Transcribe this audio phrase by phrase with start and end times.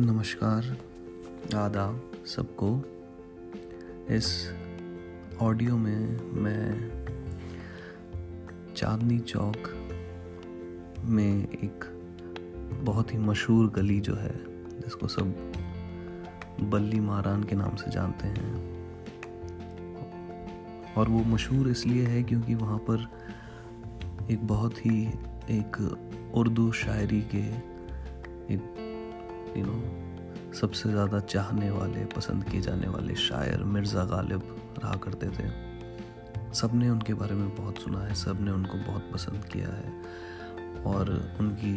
[0.00, 0.78] नमस्कार,
[1.54, 2.82] आदाब सबको।
[4.14, 4.54] इस
[5.40, 6.72] ऑडियो में मैं
[8.76, 9.56] चांदनी चौक
[11.04, 11.84] में एक
[12.82, 14.34] बहुत ही मशहूर गली जो है,
[14.80, 15.52] जिसको सब
[16.60, 18.54] बल्ली मारान के नाम से जानते हैं।
[20.94, 23.10] और वो मशहूर इसलिए है क्योंकि वहाँ पर
[24.30, 25.06] एक बहुत ही
[25.50, 25.98] एक
[26.34, 27.72] उर्दू शायरी के
[28.54, 28.81] एक
[29.56, 34.42] यू नो सबसे ज़्यादा चाहने वाले, पसंद किए जाने वाले शायर मिर्ज़ा गालिब
[34.82, 35.50] रहा करते थे।
[36.54, 41.10] सबने उनके बारे में बहुत सुना है सबने उनको बहुत पसंद किया है और
[41.40, 41.74] उनकी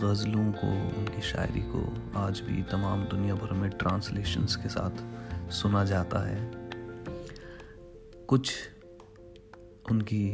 [0.00, 1.82] गज़लों को, उनकी शायरी को
[2.18, 6.50] आज भी तमाम दुनिया भर में ट्रांसलेशंस के साथ सुना जाता है।
[8.28, 8.52] कुछ
[9.90, 10.26] उनकी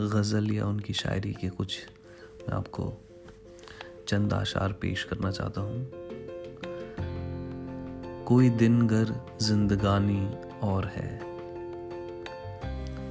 [0.00, 1.78] गज़ल या उनकी शायरी के कुछ
[2.48, 2.92] मैं आपको
[4.08, 5.90] चंद आशार पेश करना चाहता हूँ।
[8.24, 11.20] कोई दिन गर जिंदगानी और है।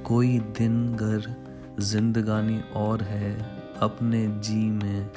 [0.04, 1.44] कोई दिन गर
[1.80, 5.10] जिंदगानी और है। अपने जी में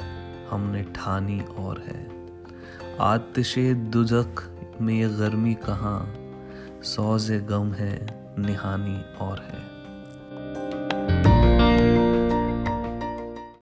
[0.50, 2.12] हमने ठानी और है।
[3.00, 6.16] आतिशे दुजक में ये गर्मी कहाँ,
[6.84, 8.08] सौज गम है,
[8.40, 9.77] निहानी और है।